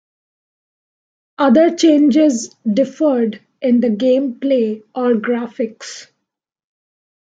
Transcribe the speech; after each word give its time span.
Other 1.37 1.75
changes 1.75 2.55
differed 2.67 3.39
in 3.61 3.81
the 3.81 3.89
gameplay 3.89 4.81
or 4.95 5.13
graphics. 5.13 6.07